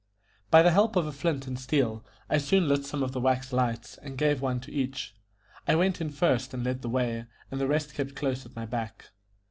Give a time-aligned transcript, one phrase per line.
[0.49, 3.53] By the help of a flint and steel I soon lit some of the wax
[3.53, 5.13] lights, and gave one to each.
[5.67, 8.65] I went in first and led the way, and the rest kept close at my
[8.65, 9.11] back.